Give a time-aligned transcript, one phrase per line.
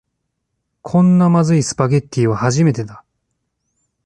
[0.81, 3.03] こんなまずいスパゲティは初めてだ